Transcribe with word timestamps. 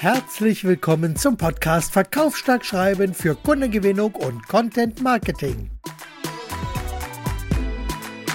Herzlich 0.00 0.62
willkommen 0.62 1.16
zum 1.16 1.36
Podcast 1.36 1.92
Verkaufsstark 1.92 2.64
schreiben 2.64 3.14
für 3.14 3.34
Kundengewinnung 3.34 4.14
und 4.14 4.46
Content 4.46 5.02
Marketing. 5.02 5.70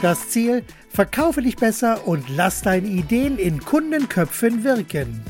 Das 0.01 0.27
Ziel: 0.27 0.65
Verkaufe 0.89 1.41
dich 1.41 1.55
besser 1.55 2.05
und 2.05 2.27
lass 2.27 2.63
deine 2.63 2.89
Ideen 2.89 3.37
in 3.37 3.61
Kundenköpfen 3.61 4.65
wirken. 4.65 5.23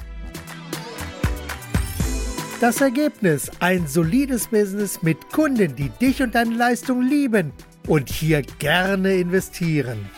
Das 2.60 2.82
Ergebnis: 2.82 3.52
ein 3.60 3.86
solides 3.86 4.47
Business 4.47 5.04
mit 5.04 5.32
Kunden, 5.32 5.75
die 5.75 5.89
dich 5.89 6.24
und 6.24 6.34
deine 6.34 6.56
Leistung 6.56 7.04
lieben 7.04 7.54
und 7.88 8.10
hier 8.10 8.42
gerne 8.57 9.14
investieren. 9.18 10.10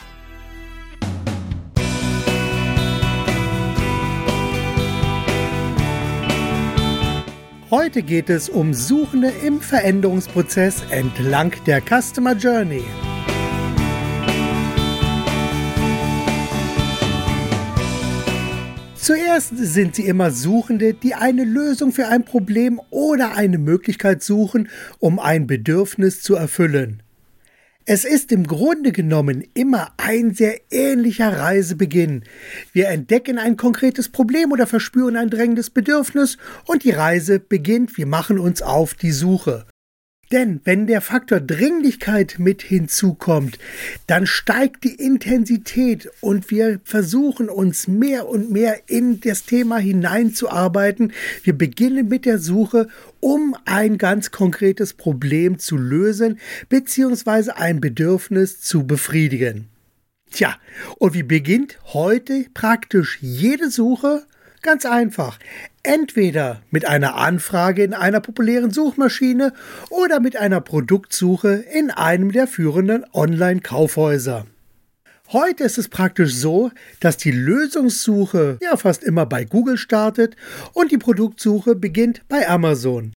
Heute 7.77 8.03
geht 8.03 8.29
es 8.29 8.47
um 8.47 8.73
Suchende 8.73 9.33
im 9.43 9.59
Veränderungsprozess 9.59 10.81
entlang 10.91 11.51
der 11.65 11.81
Customer 11.81 12.31
Journey. 12.31 12.85
Zuerst 18.95 19.57
sind 19.57 19.95
sie 19.95 20.05
immer 20.05 20.31
Suchende, 20.31 20.93
die 20.93 21.15
eine 21.15 21.43
Lösung 21.43 21.91
für 21.91 22.07
ein 22.07 22.23
Problem 22.23 22.79
oder 22.91 23.35
eine 23.35 23.57
Möglichkeit 23.57 24.23
suchen, 24.23 24.69
um 24.99 25.19
ein 25.19 25.45
Bedürfnis 25.45 26.21
zu 26.21 26.35
erfüllen. 26.35 27.03
Es 27.87 28.03
ist 28.03 28.31
im 28.31 28.47
Grunde 28.47 28.91
genommen 28.91 29.43
immer 29.53 29.93
ein 29.97 30.33
sehr 30.33 30.59
ähnlicher 30.71 31.37
Reisebeginn. 31.37 32.23
Wir 32.73 32.87
entdecken 32.87 33.37
ein 33.37 33.57
konkretes 33.57 34.09
Problem 34.09 34.51
oder 34.51 34.65
verspüren 34.65 35.15
ein 35.15 35.29
drängendes 35.29 35.69
Bedürfnis 35.69 36.39
und 36.65 36.83
die 36.83 36.89
Reise 36.89 37.39
beginnt, 37.39 37.95
wir 37.95 38.07
machen 38.07 38.39
uns 38.39 38.63
auf 38.63 38.95
die 38.95 39.11
Suche. 39.11 39.67
Denn 40.35 40.59
wenn 40.65 40.85
der 40.85 40.99
Faktor 40.99 41.39
Dringlichkeit 41.39 42.39
mit 42.39 42.61
hinzukommt, 42.61 43.57
dann 44.05 44.27
steigt 44.27 44.83
die 44.83 44.95
Intensität 44.95 46.09
und 46.19 46.51
wir 46.51 46.81
versuchen 46.83 47.47
uns 47.47 47.87
mehr 47.87 48.27
und 48.27 48.51
mehr 48.51 48.81
in 48.87 49.21
das 49.21 49.45
Thema 49.45 49.77
hineinzuarbeiten. 49.77 51.13
Wir 51.43 51.57
beginnen 51.57 52.09
mit 52.09 52.25
der 52.25 52.39
Suche, 52.39 52.89
um 53.21 53.55
ein 53.63 53.97
ganz 53.97 54.31
konkretes 54.31 54.93
Problem 54.93 55.57
zu 55.57 55.77
lösen 55.77 56.37
bzw. 56.67 57.51
ein 57.51 57.79
Bedürfnis 57.79 58.59
zu 58.59 58.85
befriedigen. 58.85 59.69
Tja, 60.31 60.57
und 60.97 61.13
wie 61.13 61.23
beginnt 61.23 61.79
heute 61.93 62.47
praktisch 62.53 63.19
jede 63.21 63.71
Suche? 63.71 64.25
Ganz 64.61 64.85
einfach. 64.85 65.39
Entweder 65.87 66.63
mit 66.71 66.87
einer 66.87 67.13
Anfrage 67.13 67.83
in 67.83 67.93
einer 67.93 68.19
populären 68.19 68.71
Suchmaschine 68.71 69.53
oder 69.91 70.19
mit 70.19 70.35
einer 70.35 70.59
Produktsuche 70.59 71.63
in 71.71 71.91
einem 71.91 72.31
der 72.31 72.47
führenden 72.47 73.05
Online-Kaufhäuser. 73.13 74.47
Heute 75.31 75.63
ist 75.63 75.77
es 75.77 75.87
praktisch 75.87 76.33
so, 76.33 76.71
dass 77.01 77.17
die 77.17 77.29
Lösungssuche 77.29 78.57
ja 78.63 78.77
fast 78.77 79.03
immer 79.03 79.27
bei 79.27 79.45
Google 79.45 79.77
startet 79.77 80.35
und 80.73 80.91
die 80.91 80.97
Produktsuche 80.97 81.75
beginnt 81.75 82.21
bei 82.29 82.49
Amazon. 82.49 83.13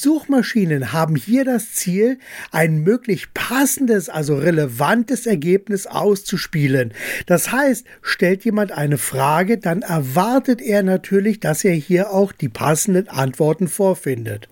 Suchmaschinen 0.00 0.92
haben 0.92 1.16
hier 1.16 1.44
das 1.44 1.72
Ziel, 1.72 2.18
ein 2.50 2.78
möglich 2.78 3.32
passendes, 3.34 4.08
also 4.08 4.36
relevantes 4.36 5.26
Ergebnis 5.26 5.86
auszuspielen. 5.86 6.92
Das 7.26 7.52
heißt, 7.52 7.86
stellt 8.02 8.44
jemand 8.44 8.72
eine 8.72 8.98
Frage, 8.98 9.58
dann 9.58 9.82
erwartet 9.82 10.60
er 10.60 10.82
natürlich, 10.82 11.40
dass 11.40 11.64
er 11.64 11.74
hier 11.74 12.10
auch 12.10 12.32
die 12.32 12.48
passenden 12.48 13.08
Antworten 13.08 13.68
vorfindet. 13.68 14.48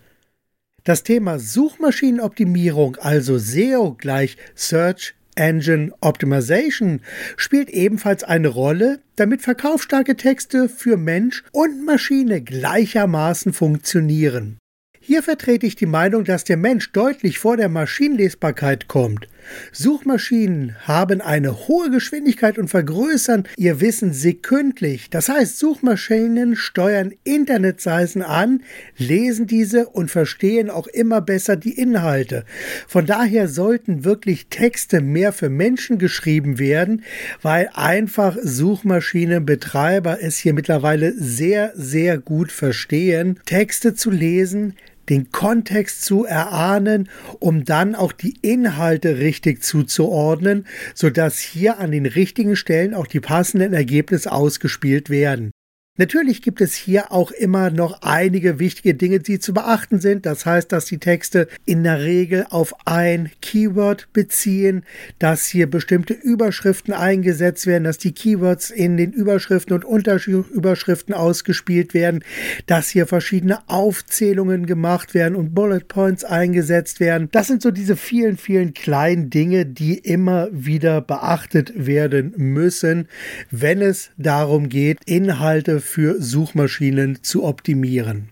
Das 0.84 1.02
Thema 1.02 1.38
Suchmaschinenoptimierung, 1.38 2.96
also 2.96 3.38
SEO 3.38 3.94
gleich 3.94 4.36
Search 4.54 5.14
Engine 5.34 5.92
Optimization 6.00 7.00
spielt 7.36 7.70
ebenfalls 7.70 8.22
eine 8.22 8.48
Rolle, 8.48 9.00
damit 9.16 9.42
verkaufsstarke 9.42 10.16
Texte 10.16 10.68
für 10.68 10.96
Mensch 10.96 11.42
und 11.52 11.84
Maschine 11.84 12.40
gleichermaßen 12.40 13.52
funktionieren. 13.52 14.58
Hier 15.06 15.22
vertrete 15.22 15.66
ich 15.66 15.76
die 15.76 15.84
Meinung, 15.84 16.24
dass 16.24 16.44
der 16.44 16.56
Mensch 16.56 16.90
deutlich 16.92 17.38
vor 17.38 17.58
der 17.58 17.68
Maschinenlesbarkeit 17.68 18.88
kommt. 18.88 19.28
Suchmaschinen 19.70 20.76
haben 20.80 21.20
eine 21.20 21.68
hohe 21.68 21.90
Geschwindigkeit 21.90 22.56
und 22.56 22.68
vergrößern 22.68 23.44
ihr 23.58 23.82
Wissen 23.82 24.14
sekündlich. 24.14 25.10
Das 25.10 25.28
heißt, 25.28 25.58
Suchmaschinen 25.58 26.56
steuern 26.56 27.12
Internetseiten 27.22 28.22
an, 28.22 28.62
lesen 28.96 29.46
diese 29.46 29.88
und 29.88 30.10
verstehen 30.10 30.70
auch 30.70 30.86
immer 30.86 31.20
besser 31.20 31.56
die 31.56 31.78
Inhalte. 31.78 32.46
Von 32.88 33.04
daher 33.04 33.48
sollten 33.48 34.06
wirklich 34.06 34.46
Texte 34.48 35.02
mehr 35.02 35.34
für 35.34 35.50
Menschen 35.50 35.98
geschrieben 35.98 36.58
werden, 36.58 37.04
weil 37.42 37.68
einfach 37.74 38.38
Suchmaschinenbetreiber 38.42 40.22
es 40.22 40.38
hier 40.38 40.54
mittlerweile 40.54 41.12
sehr, 41.12 41.72
sehr 41.74 42.16
gut 42.16 42.50
verstehen, 42.50 43.38
Texte 43.44 43.94
zu 43.94 44.10
lesen, 44.10 44.74
den 45.08 45.30
Kontext 45.32 46.04
zu 46.04 46.24
erahnen, 46.24 47.08
um 47.40 47.64
dann 47.64 47.94
auch 47.94 48.12
die 48.12 48.36
Inhalte 48.42 49.18
richtig 49.18 49.62
zuzuordnen, 49.62 50.66
sodass 50.94 51.38
hier 51.38 51.78
an 51.78 51.92
den 51.92 52.06
richtigen 52.06 52.56
Stellen 52.56 52.94
auch 52.94 53.06
die 53.06 53.20
passenden 53.20 53.72
Ergebnisse 53.72 54.32
ausgespielt 54.32 55.10
werden. 55.10 55.50
Natürlich 55.96 56.42
gibt 56.42 56.60
es 56.60 56.74
hier 56.74 57.12
auch 57.12 57.30
immer 57.30 57.70
noch 57.70 58.02
einige 58.02 58.58
wichtige 58.58 58.94
Dinge, 58.94 59.20
die 59.20 59.38
zu 59.38 59.54
beachten 59.54 60.00
sind. 60.00 60.26
Das 60.26 60.44
heißt, 60.44 60.72
dass 60.72 60.86
die 60.86 60.98
Texte 60.98 61.46
in 61.66 61.84
der 61.84 62.00
Regel 62.02 62.46
auf 62.50 62.74
ein 62.84 63.30
Keyword 63.40 64.12
beziehen, 64.12 64.82
dass 65.20 65.46
hier 65.46 65.70
bestimmte 65.70 66.12
Überschriften 66.12 66.92
eingesetzt 66.92 67.68
werden, 67.68 67.84
dass 67.84 67.98
die 67.98 68.10
Keywords 68.10 68.70
in 68.70 68.96
den 68.96 69.12
Überschriften 69.12 69.72
und 69.72 69.84
Unterüberschriften 69.84 71.14
ausgespielt 71.14 71.94
werden, 71.94 72.24
dass 72.66 72.88
hier 72.88 73.06
verschiedene 73.06 73.60
Aufzählungen 73.68 74.66
gemacht 74.66 75.14
werden 75.14 75.36
und 75.36 75.54
Bullet 75.54 75.86
Points 75.86 76.24
eingesetzt 76.24 76.98
werden. 76.98 77.28
Das 77.30 77.46
sind 77.46 77.62
so 77.62 77.70
diese 77.70 77.94
vielen, 77.94 78.36
vielen 78.36 78.74
kleinen 78.74 79.30
Dinge, 79.30 79.64
die 79.64 79.96
immer 79.96 80.48
wieder 80.50 81.00
beachtet 81.00 81.72
werden 81.76 82.34
müssen, 82.36 83.06
wenn 83.52 83.80
es 83.80 84.10
darum 84.16 84.68
geht, 84.68 84.98
Inhalte 85.06 85.83
für 85.84 86.20
Suchmaschinen 86.20 87.22
zu 87.22 87.44
optimieren. 87.44 88.30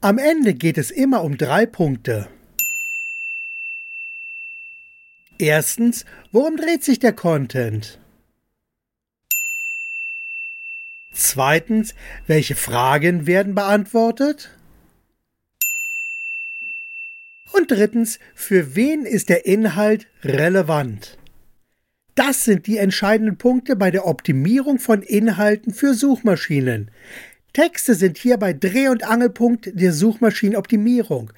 Am 0.00 0.18
Ende 0.18 0.54
geht 0.54 0.78
es 0.78 0.90
immer 0.90 1.22
um 1.22 1.36
drei 1.36 1.66
Punkte. 1.66 2.28
Erstens, 5.38 6.04
worum 6.32 6.56
dreht 6.56 6.84
sich 6.84 6.98
der 6.98 7.12
Content? 7.12 7.98
Zweitens, 11.12 11.94
welche 12.26 12.54
Fragen 12.54 13.26
werden 13.26 13.54
beantwortet? 13.54 14.50
Und 17.52 17.70
drittens, 17.70 18.18
für 18.34 18.74
wen 18.76 19.04
ist 19.06 19.28
der 19.28 19.46
Inhalt 19.46 20.06
relevant? 20.22 21.18
Das 22.26 22.44
sind 22.44 22.66
die 22.66 22.76
entscheidenden 22.76 23.38
Punkte 23.38 23.76
bei 23.76 23.90
der 23.90 24.06
Optimierung 24.06 24.78
von 24.78 25.00
Inhalten 25.00 25.72
für 25.72 25.94
Suchmaschinen. 25.94 26.90
Texte 27.54 27.94
sind 27.94 28.18
hierbei 28.18 28.52
Dreh- 28.52 28.90
und 28.90 29.04
Angelpunkt 29.04 29.70
der 29.72 29.94
Suchmaschinenoptimierung. 29.94 31.32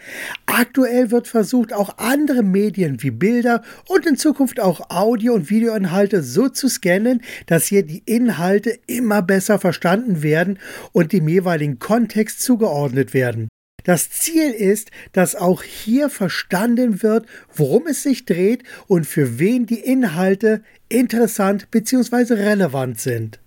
Aktuell 0.47 1.13
wird 1.13 1.29
versucht, 1.29 1.73
auch 1.73 1.99
andere 1.99 2.43
Medien 2.43 3.01
wie 3.01 3.13
Bilder 3.13 3.63
und 3.87 4.07
in 4.07 4.17
Zukunft 4.17 4.59
auch 4.59 4.91
Audio- 4.91 5.35
und 5.35 5.51
Videoinhalte 5.51 6.25
so 6.25 6.49
zu 6.49 6.69
scannen, 6.69 7.23
dass 7.47 7.67
hier 7.67 7.85
die 7.85 8.03
Inhalte 8.05 8.77
immer 8.89 9.23
besser 9.23 9.61
verstanden 9.61 10.25
werden 10.25 10.59
und 10.91 11.13
dem 11.13 11.29
jeweiligen 11.29 11.79
Kontext 11.79 12.43
zugeordnet 12.43 13.15
werden. 13.15 13.47
Das 13.85 14.11
Ziel 14.11 14.51
ist, 14.51 14.91
dass 15.13 15.35
auch 15.35 15.63
hier 15.63 16.09
verstanden 16.11 17.03
wird, 17.03 17.27
worum 17.55 17.87
es 17.87 18.03
sich 18.03 18.25
dreht 18.25 18.63
und 18.87 19.07
für 19.07 19.39
wen 19.39 19.67
die 19.67 19.81
Inhalte 19.81 20.63
interessant 20.89 21.71
bzw. 21.71 22.35
relevant 22.35 23.01
sind. 23.01 23.41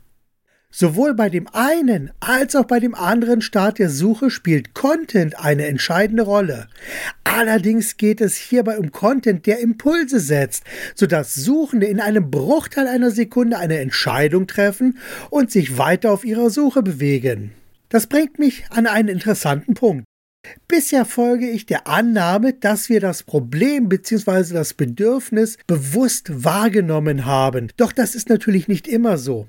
Sowohl 0.77 1.13
bei 1.13 1.29
dem 1.29 1.47
einen 1.53 2.11
als 2.19 2.53
auch 2.53 2.65
bei 2.65 2.81
dem 2.81 2.95
anderen 2.95 3.41
Start 3.41 3.79
der 3.79 3.89
Suche 3.89 4.29
spielt 4.29 4.73
Content 4.73 5.39
eine 5.39 5.67
entscheidende 5.67 6.23
Rolle. 6.23 6.67
Allerdings 7.23 7.95
geht 7.95 8.19
es 8.19 8.35
hierbei 8.35 8.77
um 8.77 8.91
Content, 8.91 9.45
der 9.45 9.59
Impulse 9.59 10.19
setzt, 10.19 10.65
sodass 10.93 11.33
Suchende 11.33 11.85
in 11.85 12.01
einem 12.01 12.29
Bruchteil 12.29 12.89
einer 12.89 13.11
Sekunde 13.11 13.57
eine 13.57 13.79
Entscheidung 13.79 14.47
treffen 14.47 14.97
und 15.29 15.49
sich 15.49 15.77
weiter 15.77 16.11
auf 16.11 16.25
ihrer 16.25 16.49
Suche 16.49 16.83
bewegen. 16.83 17.51
Das 17.87 18.07
bringt 18.07 18.37
mich 18.37 18.65
an 18.69 18.85
einen 18.85 19.07
interessanten 19.07 19.75
Punkt. 19.75 20.03
Bisher 20.67 21.05
folge 21.05 21.49
ich 21.49 21.65
der 21.65 21.87
Annahme, 21.87 22.53
dass 22.53 22.89
wir 22.89 22.99
das 22.99 23.23
Problem 23.23 23.89
bzw. 23.89 24.53
das 24.53 24.73
Bedürfnis 24.73 25.57
bewusst 25.67 26.43
wahrgenommen 26.43 27.25
haben. 27.25 27.69
Doch 27.77 27.91
das 27.91 28.15
ist 28.15 28.29
natürlich 28.29 28.67
nicht 28.67 28.87
immer 28.87 29.17
so. 29.17 29.47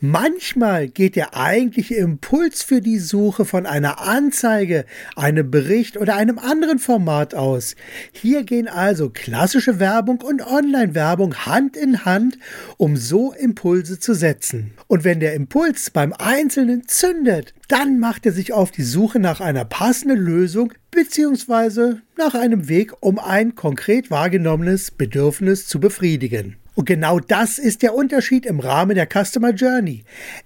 Manchmal 0.00 0.88
geht 0.88 1.16
der 1.16 1.36
eigentliche 1.36 1.96
Impuls 1.96 2.62
für 2.62 2.80
die 2.80 2.98
Suche 2.98 3.44
von 3.44 3.66
einer 3.66 4.00
Anzeige, 4.00 4.84
einem 5.16 5.50
Bericht 5.50 5.96
oder 5.96 6.14
einem 6.14 6.38
anderen 6.38 6.78
Format 6.78 7.34
aus. 7.34 7.74
Hier 8.12 8.44
gehen 8.44 8.68
also 8.68 9.10
klassische 9.10 9.80
Werbung 9.80 10.20
und 10.20 10.46
Online-Werbung 10.46 11.46
Hand 11.46 11.76
in 11.76 12.04
Hand, 12.04 12.38
um 12.76 12.96
so 12.96 13.32
Impulse 13.32 13.98
zu 13.98 14.14
setzen. 14.14 14.72
Und 14.86 15.04
wenn 15.04 15.20
der 15.20 15.34
Impuls 15.34 15.90
beim 15.90 16.12
Einzelnen 16.12 16.86
zündet, 16.86 17.54
dann 17.68 17.98
macht 17.98 18.26
er 18.26 18.32
sich 18.32 18.52
auf 18.52 18.70
die 18.70 18.82
Suche 18.82 19.18
nach 19.18 19.40
einer 19.40 19.64
passenden 19.64 20.18
Lösung 20.18 20.72
bzw. 20.90 21.96
nach 22.16 22.34
einem 22.34 22.68
Weg, 22.68 22.92
um 23.00 23.18
ein 23.18 23.54
konkret 23.54 24.10
wahrgenommenes 24.10 24.90
Bedürfnis 24.90 25.66
zu 25.66 25.80
befriedigen. 25.80 26.56
Und 26.78 26.84
genau 26.84 27.18
das 27.18 27.58
ist 27.58 27.82
der 27.82 27.92
Unterschied 27.92 28.46
im 28.46 28.60
Rahmen 28.60 28.94
der 28.94 29.08
Customer 29.08 29.50
Journey. 29.50 30.04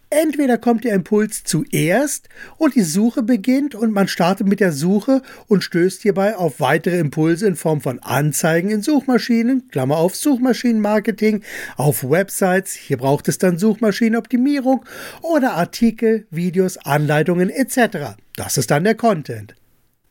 Entweder 0.08 0.56
kommt 0.56 0.84
der 0.84 0.94
Impuls 0.94 1.44
zuerst 1.44 2.30
und 2.56 2.74
die 2.74 2.80
Suche 2.80 3.22
beginnt 3.22 3.74
und 3.74 3.92
man 3.92 4.08
startet 4.08 4.46
mit 4.46 4.58
der 4.58 4.72
Suche 4.72 5.20
und 5.46 5.62
stößt 5.62 6.00
hierbei 6.00 6.34
auf 6.34 6.58
weitere 6.58 6.98
Impulse 6.98 7.46
in 7.46 7.54
Form 7.54 7.82
von 7.82 7.98
Anzeigen 7.98 8.70
in 8.70 8.80
Suchmaschinen, 8.80 9.68
Klammer 9.68 9.98
auf 9.98 10.16
Suchmaschinenmarketing, 10.16 11.42
auf 11.76 12.02
Websites, 12.02 12.72
hier 12.72 12.96
braucht 12.96 13.28
es 13.28 13.36
dann 13.36 13.58
Suchmaschinenoptimierung 13.58 14.86
oder 15.20 15.52
Artikel, 15.52 16.26
Videos, 16.30 16.78
Anleitungen 16.78 17.50
etc. 17.50 18.16
Das 18.36 18.56
ist 18.56 18.70
dann 18.70 18.84
der 18.84 18.94
Content. 18.94 19.54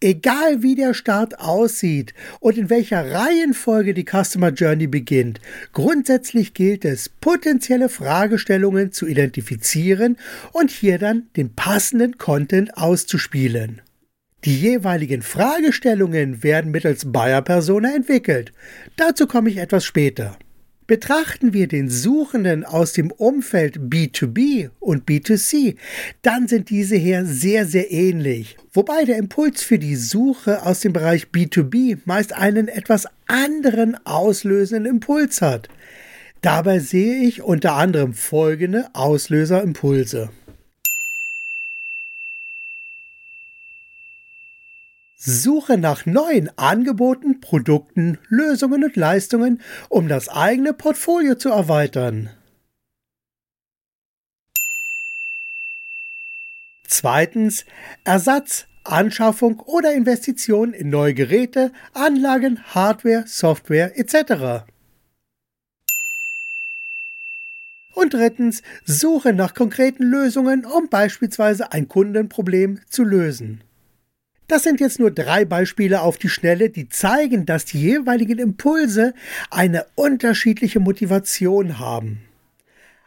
Egal 0.03 0.63
wie 0.63 0.73
der 0.73 0.95
Start 0.95 1.39
aussieht 1.39 2.15
und 2.39 2.57
in 2.57 2.71
welcher 2.71 3.11
Reihenfolge 3.11 3.93
die 3.93 4.03
Customer 4.03 4.49
Journey 4.49 4.87
beginnt, 4.87 5.39
grundsätzlich 5.73 6.55
gilt 6.55 6.85
es, 6.85 7.07
potenzielle 7.07 7.87
Fragestellungen 7.87 8.91
zu 8.91 9.05
identifizieren 9.05 10.17
und 10.53 10.71
hier 10.71 10.97
dann 10.97 11.27
den 11.37 11.53
passenden 11.53 12.17
Content 12.17 12.75
auszuspielen. 12.77 13.83
Die 14.43 14.59
jeweiligen 14.59 15.21
Fragestellungen 15.21 16.41
werden 16.41 16.71
mittels 16.71 17.11
Buyer 17.11 17.43
Persona 17.43 17.95
entwickelt. 17.95 18.51
Dazu 18.97 19.27
komme 19.27 19.51
ich 19.51 19.57
etwas 19.57 19.85
später. 19.85 20.35
Betrachten 20.91 21.53
wir 21.53 21.69
den 21.69 21.89
Suchenden 21.89 22.65
aus 22.65 22.91
dem 22.91 23.11
Umfeld 23.11 23.77
B2B 23.77 24.71
und 24.81 25.07
B2C, 25.07 25.77
dann 26.21 26.49
sind 26.49 26.69
diese 26.69 26.97
hier 26.97 27.25
sehr, 27.25 27.65
sehr 27.65 27.93
ähnlich. 27.93 28.57
Wobei 28.73 29.05
der 29.05 29.15
Impuls 29.15 29.63
für 29.63 29.79
die 29.79 29.95
Suche 29.95 30.65
aus 30.65 30.81
dem 30.81 30.91
Bereich 30.91 31.27
B2B 31.33 31.99
meist 32.03 32.33
einen 32.33 32.67
etwas 32.67 33.07
anderen 33.25 34.05
auslösenden 34.05 34.85
Impuls 34.95 35.41
hat. 35.41 35.69
Dabei 36.41 36.79
sehe 36.79 37.23
ich 37.23 37.41
unter 37.41 37.75
anderem 37.75 38.13
folgende 38.13 38.89
Auslöserimpulse. 38.91 40.29
Suche 45.23 45.77
nach 45.77 46.07
neuen 46.07 46.49
Angeboten, 46.57 47.41
Produkten, 47.41 48.17
Lösungen 48.27 48.83
und 48.83 48.95
Leistungen, 48.95 49.61
um 49.87 50.07
das 50.07 50.29
eigene 50.29 50.73
Portfolio 50.73 51.35
zu 51.35 51.49
erweitern. 51.49 52.31
Zweitens 56.87 57.65
Ersatz, 58.03 58.65
Anschaffung 58.83 59.59
oder 59.59 59.93
Investition 59.93 60.73
in 60.73 60.89
neue 60.89 61.13
Geräte, 61.13 61.71
Anlagen, 61.93 62.59
Hardware, 62.73 63.25
Software 63.27 63.99
etc. 63.99 64.65
Und 67.93 68.15
drittens 68.15 68.63
Suche 68.85 69.33
nach 69.33 69.53
konkreten 69.53 70.03
Lösungen, 70.03 70.65
um 70.65 70.89
beispielsweise 70.89 71.71
ein 71.71 71.87
Kundenproblem 71.87 72.79
zu 72.89 73.03
lösen. 73.03 73.63
Das 74.51 74.63
sind 74.63 74.81
jetzt 74.81 74.99
nur 74.99 75.11
drei 75.11 75.45
Beispiele 75.45 76.01
auf 76.01 76.17
die 76.17 76.27
Schnelle, 76.27 76.69
die 76.69 76.89
zeigen, 76.89 77.45
dass 77.45 77.63
die 77.63 77.79
jeweiligen 77.79 78.37
Impulse 78.37 79.13
eine 79.49 79.85
unterschiedliche 79.95 80.81
Motivation 80.81 81.79
haben. 81.79 82.19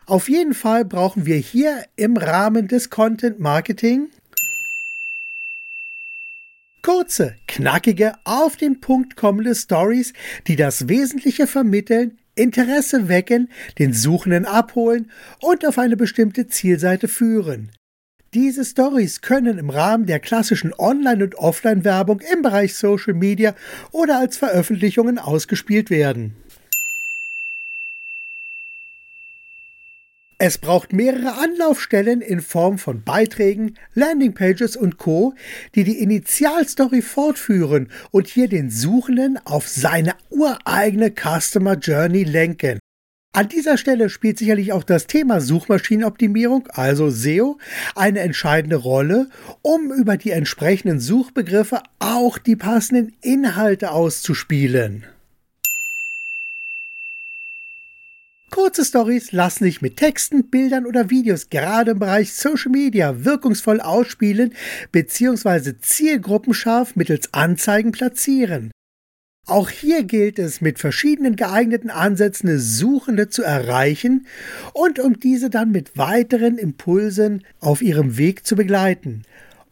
Auf 0.07 0.31
jeden 0.31 0.55
Fall 0.55 0.87
brauchen 0.87 1.27
wir 1.27 1.37
hier 1.37 1.85
im 1.97 2.17
Rahmen 2.17 2.67
des 2.67 2.89
Content 2.89 3.41
Marketing 3.41 4.09
kurze, 6.81 7.35
knackige, 7.47 8.15
auf 8.25 8.57
den 8.57 8.81
Punkt 8.81 9.15
kommende 9.15 9.55
Stories, 9.55 10.15
die 10.47 10.57
das 10.57 10.89
Wesentliche 10.89 11.47
vermitteln, 11.47 12.17
Interesse 12.37 13.09
wecken, 13.09 13.51
den 13.79 13.93
Suchenden 13.93 14.47
abholen 14.47 15.11
und 15.41 15.67
auf 15.67 15.77
eine 15.77 15.99
bestimmte 15.99 16.47
Zielseite 16.47 17.07
führen. 17.07 17.71
Diese 18.35 18.65
Stories 18.65 19.21
können 19.21 19.59
im 19.59 19.71
Rahmen 19.71 20.07
der 20.07 20.19
klassischen 20.19 20.75
Online- 20.77 21.23
und 21.23 21.37
Offline-Werbung 21.37 22.21
im 22.33 22.43
Bereich 22.43 22.75
Social 22.75 23.15
Media 23.15 23.55
oder 23.93 24.19
als 24.19 24.37
Veröffentlichungen 24.37 25.21
ausgespielt 25.21 25.89
werden. 25.89 26.35
Es 30.39 30.59
braucht 30.59 30.93
mehrere 30.93 31.39
Anlaufstellen 31.39 32.21
in 32.21 32.41
Form 32.41 32.79
von 32.79 33.05
Beiträgen, 33.05 33.79
Landingpages 33.95 34.77
und 34.77 34.99
Co., 34.99 35.35
die 35.77 35.85
die 35.85 36.01
Initialstory 36.01 37.03
fortführen 37.03 37.89
und 38.11 38.27
hier 38.27 38.49
den 38.49 38.69
Suchenden 38.69 39.39
auf 39.45 39.69
seine 39.69 40.15
ureigene 40.31 41.13
Customer 41.13 41.79
Journey 41.79 42.25
lenken. 42.25 42.81
An 43.37 43.49
dieser 43.49 43.79
Stelle 43.79 44.11
spielt 44.11 44.39
sicherlich 44.39 44.73
auch 44.73 44.85
das 44.85 45.09
Thema 45.09 45.41
Suchmaschinenoptimierung, 45.41 46.69
also 46.69 47.11
SEO, 47.11 47.59
eine 47.97 48.21
entscheidende 48.21 48.77
Rolle, 48.77 49.29
um 49.61 49.93
über 49.93 50.17
die 50.17 50.31
entsprechenden 50.31 51.01
Suchbegriffe 51.01 51.83
auch 51.99 52.39
die 52.39 52.55
passenden 52.55 53.13
Inhalte 53.23 53.91
auszuspielen. 53.91 55.05
Kurze 58.53 58.85
Stories 58.85 59.33
lassen 59.33 59.65
sich 59.65 59.83
mit 59.83 59.97
Texten, 59.97 60.49
Bildern 60.49 60.87
oder 60.87 61.11
Videos 61.11 61.51
gerade 61.51 61.91
im 61.91 61.99
Bereich 61.99 62.35
Social 62.35 62.71
Media 62.71 63.25
wirkungsvoll 63.25 63.81
ausspielen 63.81 64.55
bzw. 64.93 65.73
zielgruppenscharf 65.81 66.95
mittels 66.95 67.35
Anzeigen 67.35 67.91
platzieren. 67.91 68.71
Auch 69.47 69.69
hier 69.69 70.05
gilt 70.05 70.39
es, 70.39 70.63
mit 70.63 70.79
verschiedenen 70.79 71.37
geeigneten 71.37 71.91
Ansätzen 71.91 72.59
Suchende 72.59 73.29
zu 73.29 73.43
erreichen 73.43 74.27
und 74.73 74.99
um 74.99 75.21
diese 75.21 75.51
dann 75.51 75.71
mit 75.71 75.99
weiteren 75.99 76.57
Impulsen 76.57 77.45
auf 77.61 77.83
ihrem 77.83 78.17
Weg 78.17 78.47
zu 78.47 78.57
begleiten. 78.57 79.25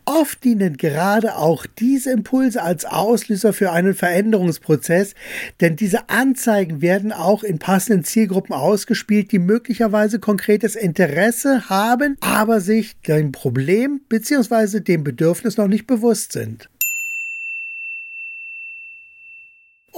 Oft 0.04 0.42
dienen 0.44 0.76
gerade 0.76 1.36
auch 1.36 1.64
diese 1.64 2.10
Impulse 2.10 2.60
als 2.60 2.84
Auslöser 2.84 3.52
für 3.52 3.70
einen 3.70 3.94
Veränderungsprozess, 3.94 5.14
denn 5.60 5.76
diese 5.76 6.10
Anzeigen 6.10 6.82
werden 6.82 7.12
auch 7.12 7.44
in 7.44 7.58
passenden 7.58 8.04
Zielgruppen 8.04 8.54
ausgespielt, 8.54 9.30
die 9.30 9.38
möglicherweise 9.38 10.18
konkretes 10.18 10.74
Interesse 10.74 11.70
haben, 11.70 12.16
aber 12.20 12.60
sich 12.60 13.00
dem 13.02 13.32
Problem 13.32 14.00
bzw. 14.08 14.80
dem 14.80 15.04
Bedürfnis 15.04 15.56
noch 15.56 15.68
nicht 15.68 15.86
bewusst 15.86 16.32
sind. 16.32 16.68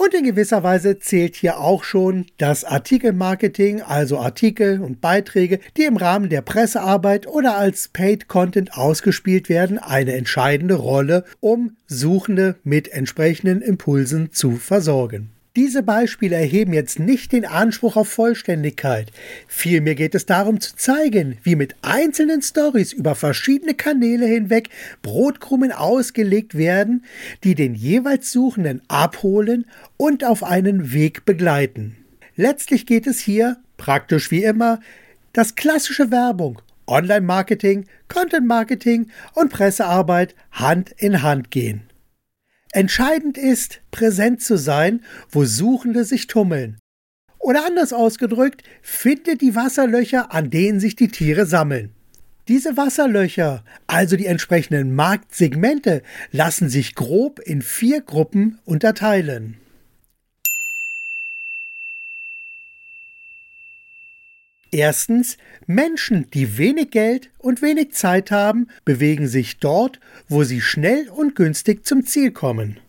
Und 0.05 0.13
in 0.13 0.25
gewisser 0.25 0.63
Weise 0.63 0.99
zählt 0.99 1.35
hier 1.35 1.59
auch 1.59 1.83
schon 1.83 2.27
das 2.37 2.63
Artikelmarketing, 2.65 3.81
also 3.81 4.19
Artikel 4.19 4.83
und 4.83 5.01
Beiträge, 5.01 5.61
die 5.79 5.85
im 5.85 5.97
Rahmen 5.97 6.29
der 6.29 6.43
Pressearbeit 6.43 7.27
oder 7.27 7.57
als 7.57 7.89
Paid 7.89 8.29
Content 8.29 8.77
ausgespielt 8.77 9.49
werden, 9.49 9.79
eine 9.79 10.13
entscheidende 10.13 10.75
Rolle, 10.75 11.25
um 11.41 11.79
Suchende 11.87 12.57
mit 12.65 12.89
entsprechenden 12.89 13.63
Impulsen 13.63 14.31
zu 14.31 14.57
versorgen. 14.57 15.34
Diese 15.57 15.85
Beispiele 15.85 16.35
erheben 16.35 16.73
jetzt 16.73 16.99
nicht 16.99 17.31
den 17.31 17.47
Anspruch 17.47 17.95
auf 17.95 18.09
Vollständigkeit. 18.09 19.13
Vielmehr 19.47 19.95
geht 19.95 20.17
es 20.17 20.27
darum 20.27 20.61
zu 20.61 20.75
zeigen, 20.75 21.39
wie 21.45 21.55
mit 21.55 21.77
einzelnen 21.81 22.43
Stories 22.43 22.93
über 22.93 23.15
verschiedene 23.15 23.75
Kanäle 23.75 24.27
hinweg 24.27 24.69
Brotkrumen 25.03 25.71
ausgelegt 25.71 26.57
werden, 26.57 27.05
die 27.45 27.55
den 27.55 27.77
jeweils 27.77 28.33
Suchenden 28.33 28.83
abholen 28.89 29.67
und 29.97 30.25
auf 30.25 30.43
einen 30.43 30.93
Weg 30.93 31.25
begleiten. 31.25 31.99
Letztlich 32.35 32.85
geht 32.85 33.07
es 33.07 33.21
hier, 33.21 33.59
praktisch 33.77 34.33
wie 34.33 34.43
immer, 34.43 34.81
dass 35.33 35.55
klassische 35.55 36.11
Werbung, 36.11 36.61
Online-Marketing, 36.89 37.87
Content-Marketing 38.09 39.07
und 39.35 39.53
Pressearbeit 39.53 40.35
Hand 40.51 40.91
in 40.99 41.23
Hand 41.23 41.53
gehen. 41.53 41.83
Entscheidend 42.75 43.39
ist, 43.39 43.83
präsent 43.93 44.43
zu 44.43 44.59
sein, 44.59 45.05
wo 45.31 45.45
Suchende 45.45 46.05
sich 46.05 46.27
tummeln. 46.27 46.77
Oder 47.39 47.65
anders 47.67 47.93
ausgedrückt, 47.93 48.65
finde 48.83 49.37
die 49.37 49.55
Wasserlöcher, 49.55 50.35
an 50.35 50.51
denen 50.51 50.81
sich 50.81 50.97
die 50.97 51.07
Tiere 51.07 51.47
sammeln. 51.47 51.95
Diese 52.49 52.77
Wasserlöcher, 52.77 53.65
also 53.87 54.17
die 54.17 54.27
entsprechenden 54.27 54.93
Marktsegmente, 54.93 56.03
lassen 56.33 56.69
sich 56.69 56.97
grob 56.97 57.39
in 57.39 57.63
vier 57.63 58.01
Gruppen 58.01 58.59
unterteilen. 58.65 59.57
Erstens, 64.75 65.39
Menschen, 65.69 66.29
die 66.33 66.59
wenig 66.59 66.91
Geld 66.91 67.31
und 67.39 67.63
wenig 67.63 67.93
Zeit 67.93 68.33
haben, 68.33 68.67
bewegen 68.85 69.29
sich 69.29 69.59
dort, 69.61 70.01
wo 70.29 70.43
sie 70.43 70.61
schnell 70.61 71.09
und 71.11 71.37
günstig 71.37 71.87
zum 71.87 72.05
Ziel 72.05 72.33
kommen. 72.33 72.81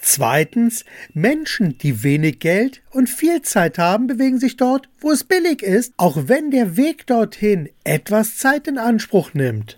Zweitens, 0.00 0.84
Menschen, 1.14 1.78
die 1.78 2.02
wenig 2.02 2.40
Geld 2.40 2.82
und 2.90 3.08
viel 3.08 3.40
Zeit 3.42 3.78
haben, 3.78 4.08
bewegen 4.08 4.40
sich 4.40 4.56
dort, 4.56 4.88
wo 4.98 5.12
es 5.12 5.22
billig 5.22 5.62
ist, 5.62 5.92
auch 5.96 6.26
wenn 6.26 6.50
der 6.50 6.76
Weg 6.76 7.06
dorthin 7.06 7.68
etwas 7.84 8.36
Zeit 8.36 8.66
in 8.66 8.78
Anspruch 8.78 9.32
nimmt. 9.32 9.76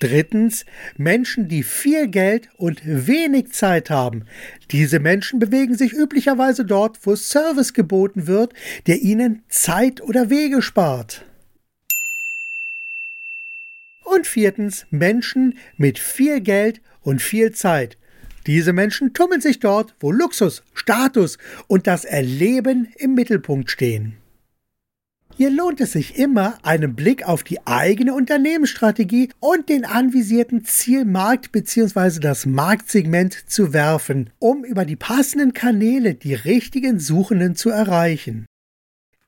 Drittens, 0.00 0.64
Menschen, 0.96 1.48
die 1.48 1.62
viel 1.62 2.08
Geld 2.08 2.48
und 2.56 2.80
wenig 2.84 3.52
Zeit 3.52 3.90
haben. 3.90 4.24
Diese 4.70 4.98
Menschen 4.98 5.38
bewegen 5.38 5.76
sich 5.76 5.92
üblicherweise 5.92 6.64
dort, 6.64 6.98
wo 7.06 7.14
Service 7.14 7.74
geboten 7.74 8.26
wird, 8.26 8.54
der 8.86 9.02
ihnen 9.02 9.42
Zeit 9.48 10.00
oder 10.00 10.30
Wege 10.30 10.62
spart. 10.62 11.24
Und 14.04 14.26
viertens, 14.26 14.86
Menschen 14.90 15.58
mit 15.76 15.98
viel 15.98 16.40
Geld 16.40 16.80
und 17.02 17.20
viel 17.20 17.52
Zeit. 17.52 17.98
Diese 18.46 18.72
Menschen 18.72 19.12
tummeln 19.12 19.42
sich 19.42 19.60
dort, 19.60 19.94
wo 20.00 20.10
Luxus, 20.10 20.62
Status 20.72 21.36
und 21.68 21.86
das 21.86 22.06
Erleben 22.06 22.88
im 22.96 23.14
Mittelpunkt 23.14 23.70
stehen. 23.70 24.19
Hier 25.40 25.48
lohnt 25.48 25.80
es 25.80 25.92
sich 25.92 26.18
immer, 26.18 26.58
einen 26.64 26.94
Blick 26.94 27.26
auf 27.26 27.42
die 27.42 27.66
eigene 27.66 28.12
Unternehmensstrategie 28.12 29.30
und 29.40 29.70
den 29.70 29.86
anvisierten 29.86 30.66
Zielmarkt 30.66 31.50
bzw. 31.50 32.20
das 32.20 32.44
Marktsegment 32.44 33.48
zu 33.48 33.72
werfen, 33.72 34.28
um 34.38 34.66
über 34.66 34.84
die 34.84 34.96
passenden 34.96 35.54
Kanäle 35.54 36.12
die 36.12 36.34
richtigen 36.34 37.00
Suchenden 37.00 37.56
zu 37.56 37.70
erreichen. 37.70 38.44